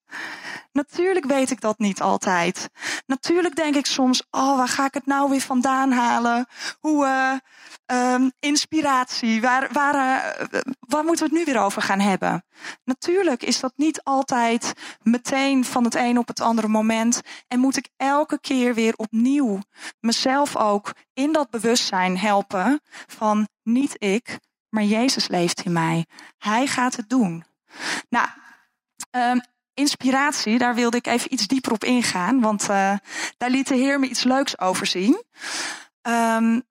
[0.72, 2.70] Natuurlijk weet ik dat niet altijd.
[3.06, 6.48] Natuurlijk denk ik soms, oh, waar ga ik het nou weer vandaan halen?
[6.80, 12.00] Hoe, uh, um, inspiratie, waar, waar, uh, waar moeten we het nu weer over gaan
[12.00, 12.46] hebben?
[12.84, 17.22] Natuurlijk is dat niet altijd meteen van het een op het andere moment.
[17.48, 19.60] En moet ik elke keer weer opnieuw
[20.00, 24.40] mezelf ook in dat bewustzijn helpen van niet ik,
[24.70, 26.06] maar Jezus leeft in mij.
[26.38, 27.44] Hij gaat het doen.
[28.10, 28.28] Nou,
[29.12, 29.42] um,
[29.76, 32.68] inspiratie, daar wilde ik even iets dieper op ingaan, want uh,
[33.38, 35.24] daar liet de Heer me iets leuks over zien.
[36.02, 36.64] Um,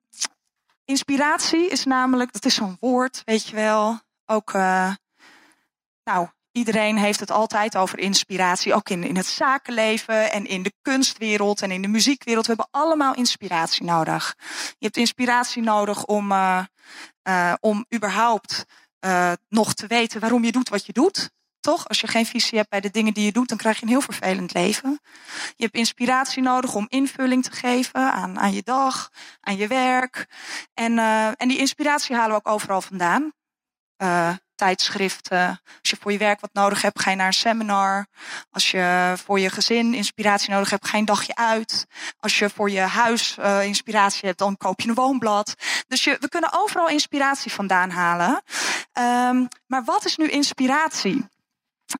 [0.85, 3.99] inspiratie is namelijk, dat is zo'n woord, weet je wel.
[4.25, 4.93] Ook, uh,
[6.03, 10.73] nou, iedereen heeft het altijd over inspiratie, ook in, in het zakenleven en in de
[10.81, 12.45] kunstwereld en in de muziekwereld.
[12.45, 14.35] We hebben allemaal inspiratie nodig.
[14.77, 16.63] Je hebt inspiratie nodig om, uh,
[17.59, 18.65] om überhaupt
[19.49, 21.29] nog te weten waarom je doet wat je doet.
[21.65, 21.87] Toch?
[21.87, 23.89] Als je geen visie hebt bij de dingen die je doet, dan krijg je een
[23.89, 24.99] heel vervelend leven.
[25.55, 30.27] Je hebt inspiratie nodig om invulling te geven aan, aan je dag, aan je werk.
[30.73, 33.33] En, uh, en die inspiratie halen we ook overal vandaan.
[33.97, 35.61] Uh, tijdschriften.
[35.79, 38.07] Als je voor je werk wat nodig hebt, ga je naar een seminar.
[38.49, 41.85] Als je voor je gezin inspiratie nodig hebt, ga je een dagje uit.
[42.19, 45.55] Als je voor je huis uh, inspiratie hebt, dan koop je een woonblad.
[45.87, 48.43] Dus je, we kunnen overal inspiratie vandaan halen.
[49.29, 51.33] Um, maar wat is nu inspiratie?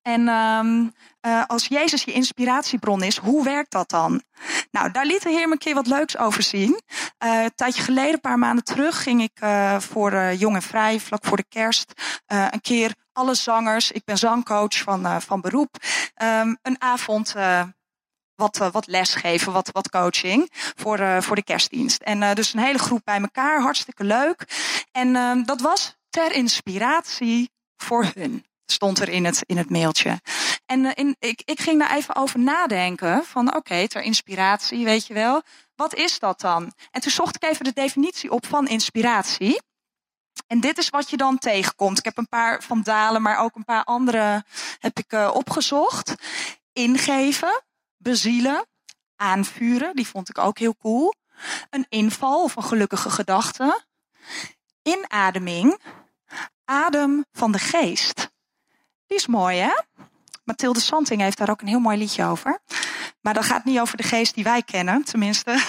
[0.02, 4.24] En um, uh, als Jezus je inspiratiebron is, hoe werkt dat dan?
[4.72, 6.82] Nou, daar liet de Heer me een keer wat leuks over zien.
[7.24, 11.00] Uh, een tijdje geleden, een paar maanden terug, ging ik uh, voor Jong en Vrij,
[11.00, 11.94] vlak voor de kerst,
[12.26, 15.76] een keer alle zangers, ik ben zangcoach van, van beroep,
[16.24, 17.36] um, een avond
[18.36, 22.02] wat, wat lesgeven, wat, wat coaching voor, voor de kerstdienst.
[22.02, 24.46] En dus een hele groep bij elkaar, hartstikke leuk.
[24.92, 30.22] En uh, dat was ter inspiratie voor hun stond er in het, in het mailtje.
[30.66, 33.26] En uh, in, ik, ik ging daar even over nadenken.
[33.26, 35.42] Van oké, ter inspiratie, weet je wel.
[35.76, 36.74] Wat is dat dan?
[36.92, 39.62] En toen zocht ik even de definitie op van inspiratie.
[40.48, 41.98] En dit is wat je dan tegenkomt.
[41.98, 44.46] Ik heb een paar van Dalen, maar ook een paar andere
[44.80, 46.16] heb ik uh, opgezocht.
[46.74, 47.64] Ingeven,
[47.98, 48.66] bezielen,
[49.16, 49.96] aanvuren.
[49.96, 51.14] Die vond ik ook heel cool.
[51.70, 53.86] Een inval of een gelukkige gedachte.
[54.82, 55.80] Inademing.
[56.66, 58.34] Adem van de geest.
[59.08, 59.74] Die is mooi, hè?
[60.44, 62.60] Mathilde Santing heeft daar ook een heel mooi liedje over.
[63.22, 65.52] Maar dat gaat niet over de geest die wij kennen, tenminste.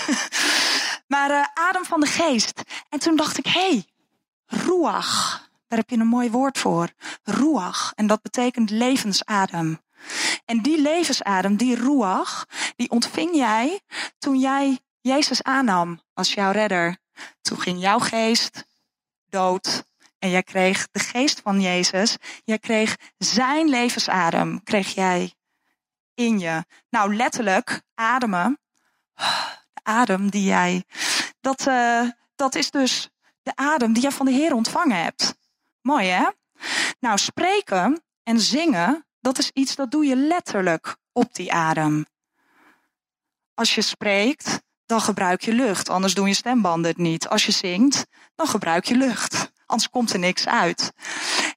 [1.08, 2.62] maar uh, adem van de geest.
[2.88, 3.84] En toen dacht ik, hé, hey,
[4.46, 5.44] ruach.
[5.68, 6.88] Daar heb je een mooi woord voor.
[7.22, 7.92] Ruach.
[7.94, 9.80] En dat betekent levensadem.
[10.44, 12.46] En die levensadem, die ruach,
[12.76, 13.80] die ontving jij
[14.18, 16.96] toen jij Jezus aannam als jouw redder.
[17.40, 18.64] Toen ging jouw geest
[19.28, 19.84] dood
[20.18, 22.16] en jij kreeg de geest van Jezus.
[22.44, 25.34] Jij kreeg zijn levensadem, kreeg jij
[26.14, 26.64] in je.
[26.90, 28.58] Nou, letterlijk, ademen.
[29.72, 30.84] De adem die jij,
[31.40, 33.10] dat, uh, dat is dus
[33.42, 35.36] de adem die jij van de Heer ontvangen hebt.
[35.80, 36.28] Mooi hè?
[37.00, 42.06] Nou, spreken en zingen, dat is iets dat doe je letterlijk op die adem.
[43.54, 47.28] Als je spreekt, dan gebruik je lucht, anders doen je stembanden het niet.
[47.28, 49.45] Als je zingt, dan gebruik je lucht.
[49.66, 50.92] Anders komt er niks uit.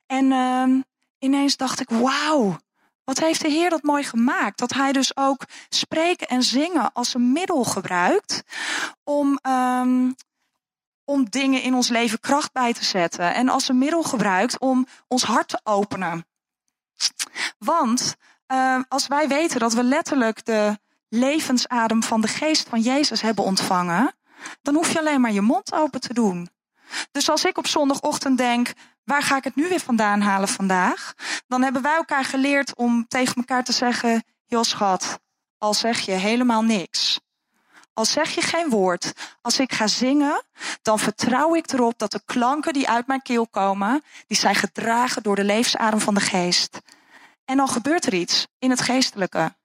[0.06, 0.84] En uh,
[1.20, 2.58] ineens dacht ik, wauw,
[3.04, 4.60] Wat heeft de Heer dat mooi gemaakt?
[4.60, 8.44] Dat Hij dus ook spreken en zingen als een middel gebruikt
[9.04, 10.16] om, um,
[11.04, 13.34] om dingen in ons leven kracht bij te zetten.
[13.34, 16.26] En als een middel gebruikt om ons hart te openen.
[17.58, 18.16] Want
[18.48, 23.44] uh, als wij weten dat we letterlijk de levensadem van de geest van Jezus hebben
[23.44, 24.16] ontvangen,
[24.62, 26.50] dan hoef je alleen maar je mond open te doen.
[27.12, 28.74] Dus als ik op zondagochtend denk,
[29.04, 31.14] waar ga ik het nu weer vandaan halen vandaag?
[31.48, 35.20] Dan hebben wij elkaar geleerd om tegen elkaar te zeggen, joh schat,
[35.58, 37.20] al zeg je helemaal niks.
[37.94, 40.44] Al zeg je geen woord, als ik ga zingen,
[40.82, 45.24] dan vertrouw ik erop dat de klanken die uit mijn keel komen, die zijn gedragen
[45.24, 46.80] door de levensadem van de geest.
[47.46, 49.58] En dan gebeurt er iets in het geestelijke.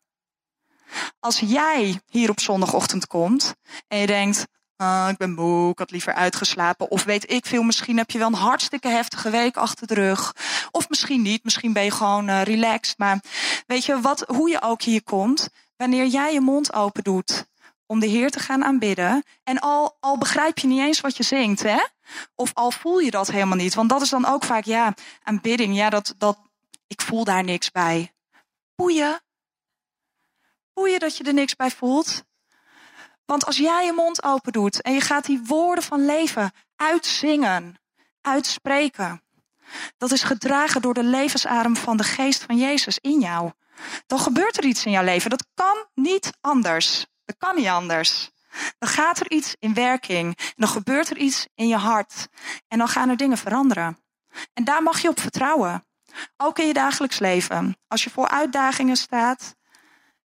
[1.21, 3.55] Als jij hier op zondagochtend komt
[3.89, 4.47] en je denkt,
[4.83, 6.91] uh, ik ben moe, ik had liever uitgeslapen.
[6.91, 10.35] Of weet ik veel, misschien heb je wel een hartstikke heftige week achter de rug.
[10.71, 12.99] Of misschien niet, misschien ben je gewoon uh, relaxed.
[12.99, 13.23] Maar
[13.67, 17.47] weet je, wat, hoe je ook hier komt, wanneer jij je mond open doet
[17.87, 19.23] om de Heer te gaan aanbidden.
[19.43, 21.85] En al, al begrijp je niet eens wat je zingt, hè?
[22.35, 23.75] Of al voel je dat helemaal niet.
[23.75, 26.39] Want dat is dan ook vaak, ja, aanbidding, ja, dat, dat,
[26.87, 28.13] ik voel daar niks bij.
[28.75, 29.23] Boeien.
[30.73, 32.25] Boeien dat je er niks bij voelt.
[33.27, 37.81] Want als jij je mond open doet en je gaat die woorden van leven uitzingen,
[38.21, 39.23] uitspreken,
[39.97, 43.51] dat is gedragen door de levensadem van de geest van Jezus in jou.
[44.07, 45.31] Dan gebeurt er iets in jouw leven.
[45.31, 47.07] Dat kan niet anders.
[47.25, 48.31] Dat kan niet anders.
[48.79, 50.53] Dan gaat er iets in werking.
[50.57, 52.29] Dan gebeurt er iets in je hart.
[52.69, 53.99] En dan gaan er dingen veranderen.
[54.53, 55.85] En daar mag je op vertrouwen.
[56.37, 57.77] Ook in je dagelijks leven.
[57.89, 59.55] Als je voor uitdagingen staat,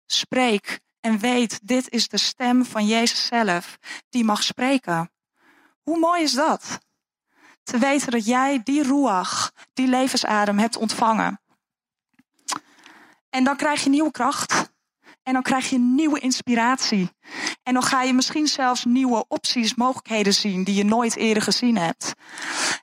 [0.05, 3.77] spreek en weet, dit is de stem van Jezus zelf
[4.09, 5.12] die mag spreken.
[5.81, 6.79] Hoe mooi is dat?
[7.63, 11.41] Te weten dat jij die ruach, die levensadem hebt ontvangen.
[13.29, 14.71] En dan krijg je nieuwe kracht.
[15.23, 17.12] En dan krijg je nieuwe inspiratie.
[17.63, 21.77] En dan ga je misschien zelfs nieuwe opties, mogelijkheden zien die je nooit eerder gezien
[21.77, 22.13] hebt.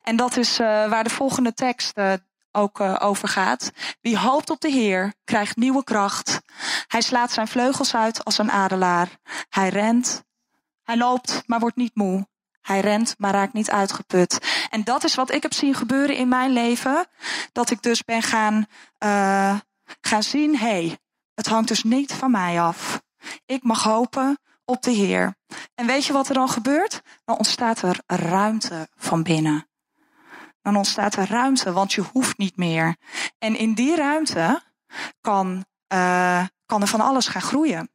[0.02, 2.12] En dat is uh, waar de volgende tekst uh,
[2.56, 3.72] ook uh, over gaat.
[4.00, 6.40] Wie hoopt op de Heer, krijgt nieuwe kracht.
[6.86, 9.08] Hij slaat zijn vleugels uit als een adelaar.
[9.48, 10.24] Hij rent,
[10.82, 12.28] hij loopt, maar wordt niet moe.
[12.60, 14.66] Hij rent, maar raakt niet uitgeput.
[14.70, 17.06] En dat is wat ik heb zien gebeuren in mijn leven.
[17.52, 18.66] Dat ik dus ben gaan,
[19.04, 19.58] uh,
[20.00, 20.98] gaan zien, hé, hey,
[21.34, 23.02] het hangt dus niet van mij af.
[23.46, 25.36] Ik mag hopen op de Heer.
[25.74, 27.02] En weet je wat er dan gebeurt?
[27.24, 29.66] Dan ontstaat er ruimte van binnen
[30.66, 32.96] dan ontstaat er ruimte, want je hoeft niet meer.
[33.38, 34.62] En in die ruimte
[35.20, 37.90] kan, uh, kan er van alles gaan groeien.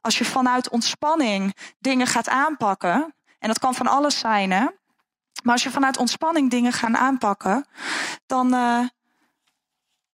[0.00, 4.66] Als je vanuit ontspanning dingen gaat aanpakken, en dat kan van alles zijn, hè?
[5.42, 7.66] Maar als je vanuit ontspanning dingen gaat aanpakken,
[8.26, 8.88] dan, uh,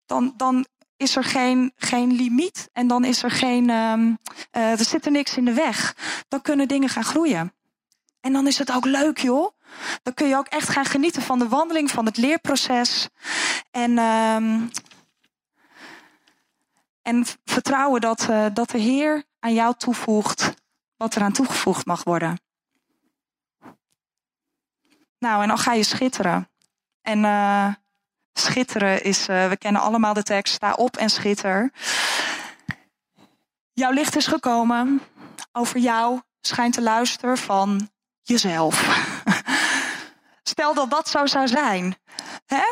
[0.06, 4.18] dan, dan is er geen, geen limiet en dan is er geen, um,
[4.50, 5.96] er zit er niks in de weg.
[6.28, 7.52] Dan kunnen dingen gaan groeien.
[8.20, 9.57] En dan is het ook leuk, joh.
[10.02, 13.09] Dan kun je ook echt gaan genieten van de wandeling, van het leerproces.
[13.70, 14.70] En, um,
[17.02, 20.54] en vertrouwen dat, uh, dat de Heer aan jou toevoegt
[20.96, 22.40] wat er aan toegevoegd mag worden.
[25.18, 26.48] Nou, en dan ga je schitteren.
[27.02, 27.74] En uh,
[28.33, 31.72] schitteren is, uh, we kennen allemaal de tekst, sta op en schitter.
[33.72, 35.00] Jouw licht is gekomen.
[35.52, 37.90] Over jou schijnt te luisteren van
[38.22, 39.07] jezelf.
[40.58, 41.96] Stel dat dat zo zou zijn.
[42.46, 42.62] Hè?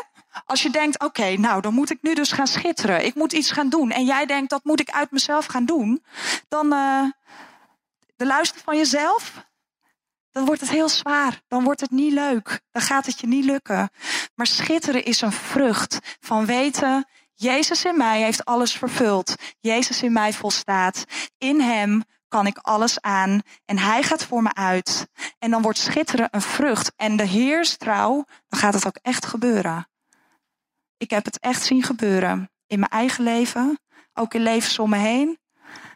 [0.45, 3.05] Als je denkt, oké, nou dan moet ik nu dus gaan schitteren.
[3.05, 3.91] Ik moet iets gaan doen.
[3.91, 6.03] En jij denkt, dat moet ik uit mezelf gaan doen.
[6.47, 7.03] Dan uh,
[8.15, 9.33] de luister van jezelf.
[10.31, 11.41] Dan wordt het heel zwaar.
[11.47, 12.61] Dan wordt het niet leuk.
[12.71, 13.89] Dan gaat het je niet lukken.
[14.35, 19.35] Maar schitteren is een vrucht van weten, Jezus in mij heeft alles vervuld.
[19.59, 21.05] Jezus in mij volstaat.
[21.37, 25.07] In hem kan ik alles aan en hij gaat voor me uit.
[25.39, 26.93] En dan wordt schitteren een vrucht.
[26.95, 29.87] En de Heer is trouw, dan gaat het ook echt gebeuren.
[30.97, 32.51] Ik heb het echt zien gebeuren.
[32.67, 33.79] In mijn eigen leven,
[34.13, 35.39] ook in levens om me heen.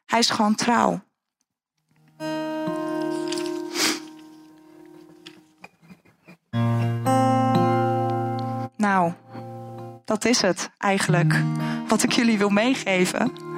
[0.06, 1.02] Hij is gewoon trouw.
[8.78, 9.14] Nou,
[10.06, 11.42] dat is het eigenlijk.
[11.88, 13.51] Wat ik jullie wil meegeven.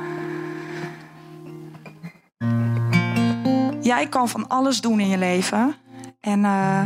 [3.84, 5.76] Jij kan van alles doen in je leven.
[6.20, 6.82] En uh,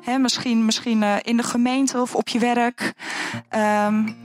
[0.00, 2.92] hè, misschien, misschien uh, in de gemeente of op je werk.
[3.86, 4.16] Um,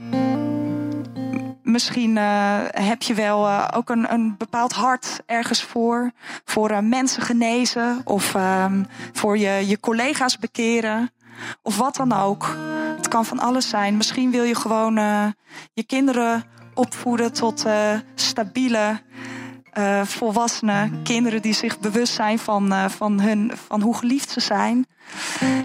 [1.62, 6.12] misschien uh, heb je wel ook een, een bepaald hart ergens voor.
[6.44, 11.10] Voor mensen genezen of um, voor je, je collega's bekeren.
[11.62, 12.56] Of wat dan ook.
[12.96, 13.96] Het kan van alles zijn.
[13.96, 14.94] Misschien wil je gewoon
[15.72, 17.66] je kinderen opvoeden tot
[18.14, 19.00] stabiele
[19.78, 21.02] uh, volwassenen.
[21.02, 24.86] Kinderen die zich bewust zijn van, uh, van, hun, van hoe geliefd ze zijn.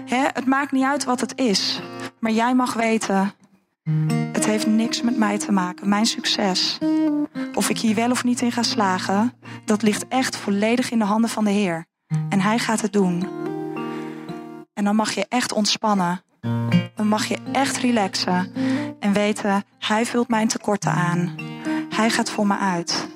[0.06, 1.80] Hè, het maakt niet uit wat het is.
[2.18, 3.32] Maar jij mag weten,
[4.32, 5.88] het heeft niks met mij te maken.
[5.88, 6.78] Mijn succes,
[7.54, 9.32] of ik hier wel of niet in ga slagen,
[9.64, 11.86] dat ligt echt volledig in de handen van de Heer.
[12.28, 13.28] En Hij gaat het doen.
[14.74, 16.22] En dan mag je echt ontspannen.
[16.94, 18.52] Dan mag je echt relaxen
[19.00, 21.34] en weten, Hij vult mijn tekorten aan.
[21.88, 23.08] Hij gaat voor me uit.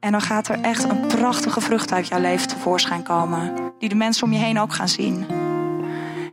[0.00, 3.72] En dan gaat er echt een prachtige vrucht uit jouw leven tevoorschijn komen.
[3.78, 5.26] Die de mensen om je heen ook gaan zien.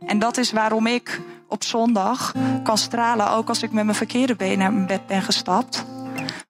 [0.06, 4.36] En dat is waarom ik op zondag kan stralen, ook als ik met mijn verkeerde
[4.36, 5.84] benen naar mijn bed ben gestapt.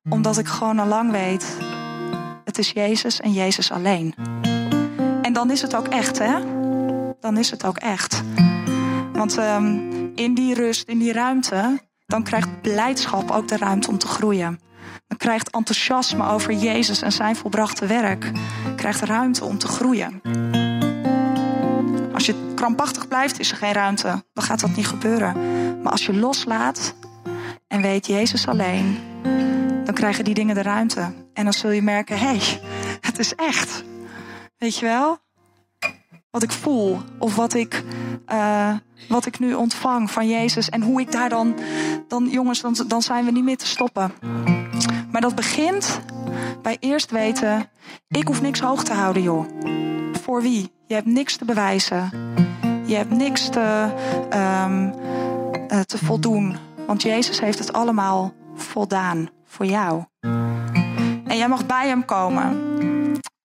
[0.09, 1.57] Omdat ik gewoon al lang weet,
[2.45, 4.15] het is Jezus en Jezus alleen.
[5.23, 6.35] En dan is het ook echt, hè?
[7.21, 8.23] Dan is het ook echt.
[9.13, 13.99] Want um, in die rust, in die ruimte, dan krijgt blijdschap ook de ruimte om
[13.99, 14.61] te groeien.
[15.17, 18.33] Krijgt enthousiasme over Jezus en zijn volbrachte werk,
[18.77, 20.21] krijgt ruimte om te groeien.
[22.15, 24.25] Als je krampachtig blijft, is er geen ruimte.
[24.33, 25.35] Dan gaat dat niet gebeuren.
[25.83, 26.95] Maar als je loslaat
[27.69, 28.99] en weet Jezus alleen,
[29.85, 31.13] dan krijgen die dingen de ruimte.
[31.33, 32.61] En dan zul je merken, hé, hey,
[33.01, 33.85] het is echt.
[34.59, 35.19] Weet je wel?
[36.31, 37.85] Wat ik voel of wat ik,
[38.33, 38.75] uh,
[39.09, 40.69] wat ik nu ontvang van Jezus.
[40.69, 41.55] En hoe ik daar dan,
[42.09, 44.13] dan jongens, dan, dan zijn we niet meer te stoppen.
[45.17, 46.01] Maar dat begint
[46.63, 47.69] bij eerst weten,
[48.09, 49.47] ik hoef niks hoog te houden, joh.
[50.13, 50.73] Voor wie?
[50.87, 52.11] Je hebt niks te bewijzen.
[52.87, 53.89] Je hebt niks te,
[54.65, 54.95] um,
[55.73, 56.57] uh, te voldoen.
[56.87, 60.05] Want Jezus heeft het allemaal voldaan voor jou.
[61.27, 62.61] En jij mag bij hem komen.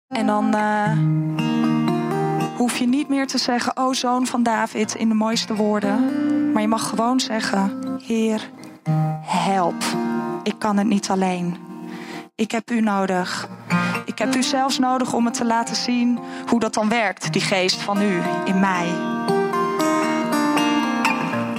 [0.07, 0.97] En dan uh,
[2.57, 6.51] hoef je niet meer te zeggen, oh zoon van David, in de mooiste woorden.
[6.51, 8.49] Maar je mag gewoon zeggen, Heer,
[9.21, 9.83] help.
[10.43, 11.57] Ik kan het niet alleen.
[12.35, 13.49] Ik heb u nodig.
[14.05, 17.41] Ik heb u zelfs nodig om het te laten zien hoe dat dan werkt, die
[17.41, 18.87] geest van u in mij.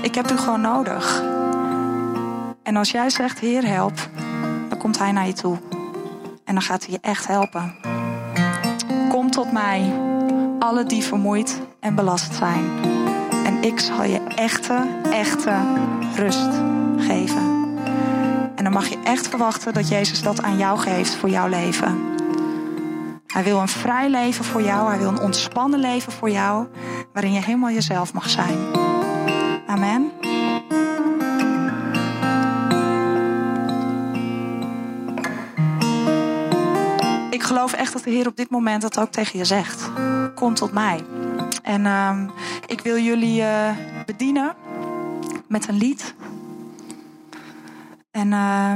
[0.03, 1.23] Ik heb u gewoon nodig.
[2.63, 4.09] En als jij zegt, Heer, help,
[4.69, 5.59] dan komt Hij naar je toe.
[6.45, 7.75] En dan gaat Hij je echt helpen.
[9.09, 9.93] Kom tot mij,
[10.59, 12.65] alle die vermoeid en belast zijn.
[13.45, 15.57] En ik zal je echte, echte
[16.17, 16.51] rust
[16.97, 17.42] geven.
[18.73, 21.99] Mag je echt verwachten dat Jezus dat aan jou geeft voor jouw leven.
[23.27, 24.89] Hij wil een vrij leven voor jou.
[24.89, 26.67] Hij wil een ontspannen leven voor jou.
[27.13, 28.59] Waarin je helemaal jezelf mag zijn.
[29.67, 30.13] Amen.
[37.31, 39.91] Ik geloof echt dat de Heer op dit moment dat ook tegen je zegt.
[40.35, 41.05] Kom tot mij.
[41.63, 42.19] En uh,
[42.67, 43.71] ik wil jullie uh,
[44.07, 44.55] bedienen
[45.49, 46.15] met een lied.
[48.13, 48.75] En uh,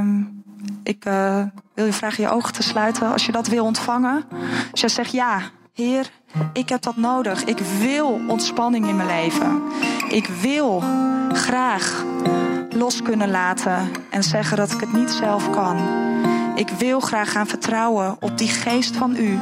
[0.83, 4.25] ik uh, wil je vragen je ogen te sluiten als je dat wil ontvangen.
[4.71, 5.41] Als je zegt ja,
[5.73, 6.11] Heer,
[6.53, 7.43] ik heb dat nodig.
[7.43, 9.61] Ik wil ontspanning in mijn leven.
[10.09, 10.83] Ik wil
[11.31, 12.05] graag
[12.69, 15.77] los kunnen laten en zeggen dat ik het niet zelf kan.
[16.55, 19.39] Ik wil graag gaan vertrouwen op die geest van u,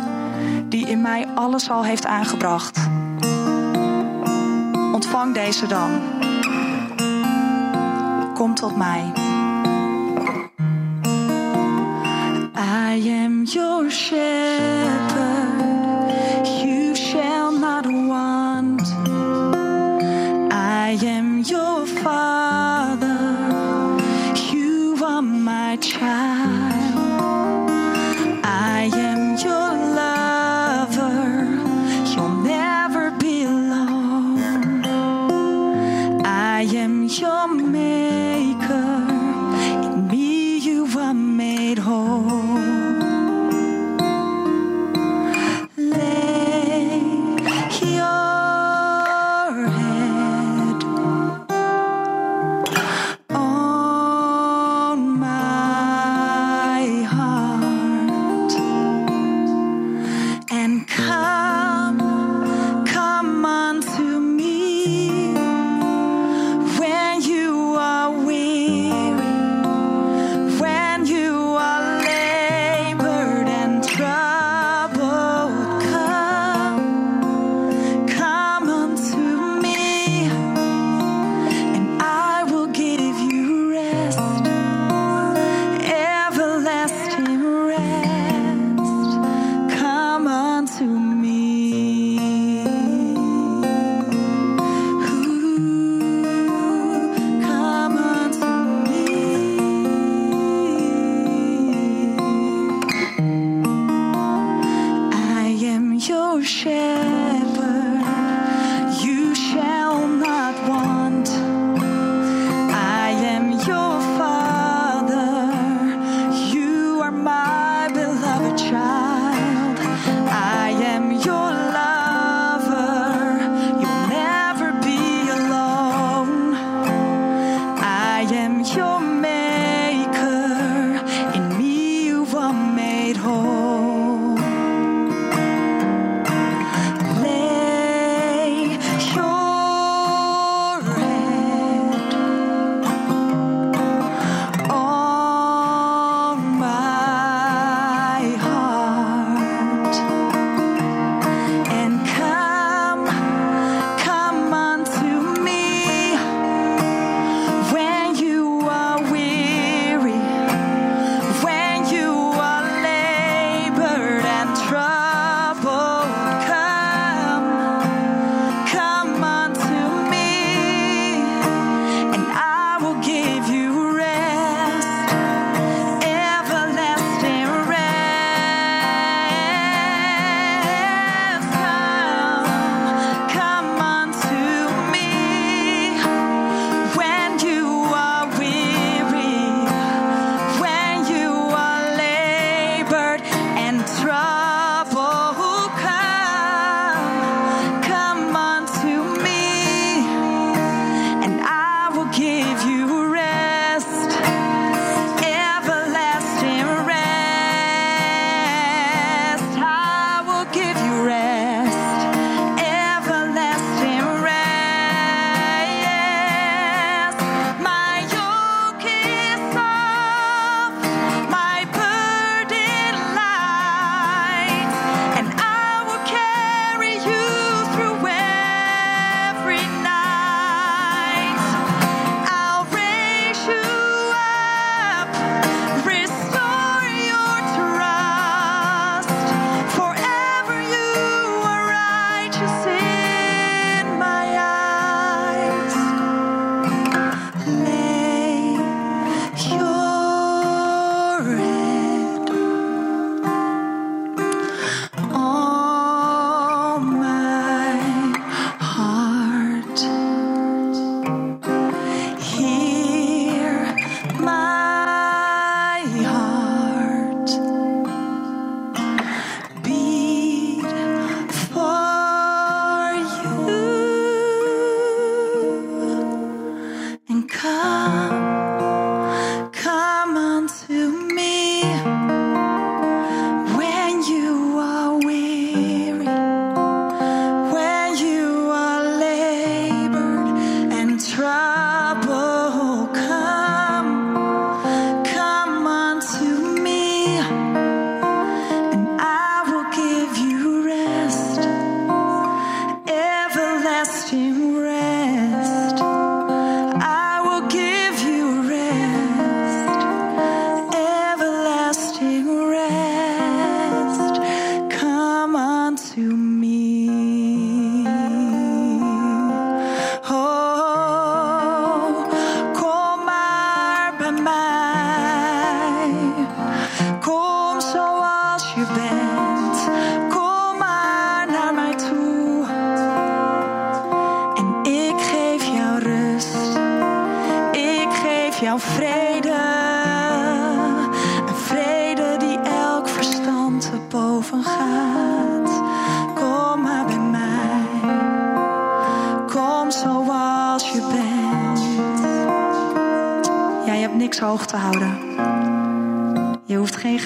[0.70, 2.90] die in mij alles al heeft aangebracht.
[4.94, 6.02] Ontvang deze dan.
[8.34, 9.12] Kom tot mij.
[12.96, 15.05] I am your shepherd,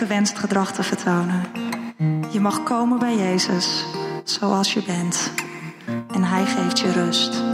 [0.09, 1.45] hoeft geen gewenst gedrag te vertonen.
[2.31, 3.85] Je mag komen bij Jezus
[4.23, 5.31] zoals je bent.
[6.13, 7.48] En Hij geeft je rust.